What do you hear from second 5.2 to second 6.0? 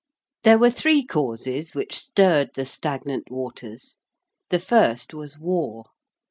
War.